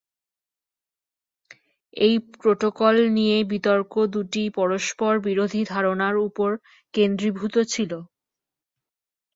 [1.97, 6.49] এই প্রোটোকল নিয়ে বিতর্ক দুটি পরস্পরবিরোধী ধারণার উপর
[6.93, 7.91] কেন্দ্রীভূত ছিল।